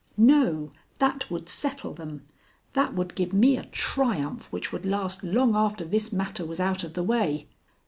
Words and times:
"No; 0.17 0.71
that 0.97 1.29
would 1.29 1.47
settle 1.47 1.93
them; 1.93 2.23
that 2.73 2.95
would 2.95 3.13
give 3.13 3.33
me 3.33 3.55
a 3.55 3.65
triumph 3.65 4.51
which 4.51 4.73
would 4.73 4.83
last 4.83 5.23
long 5.23 5.55
after 5.55 5.85
this 5.85 6.11
matter 6.11 6.43
was 6.43 6.59
out 6.59 6.83
of 6.83 6.95
the 6.95 7.03
way." 7.03 7.45